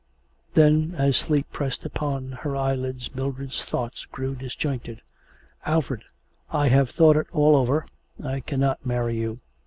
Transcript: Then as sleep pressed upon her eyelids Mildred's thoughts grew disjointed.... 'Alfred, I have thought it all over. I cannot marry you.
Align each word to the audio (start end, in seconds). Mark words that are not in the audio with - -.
Then 0.55 0.95
as 0.97 1.15
sleep 1.15 1.45
pressed 1.51 1.85
upon 1.85 2.31
her 2.41 2.55
eyelids 2.57 3.13
Mildred's 3.13 3.63
thoughts 3.63 4.05
grew 4.05 4.33
disjointed.... 4.33 5.03
'Alfred, 5.63 6.01
I 6.49 6.69
have 6.69 6.89
thought 6.89 7.17
it 7.17 7.27
all 7.31 7.55
over. 7.55 7.85
I 8.23 8.39
cannot 8.39 8.83
marry 8.83 9.17
you. 9.19 9.41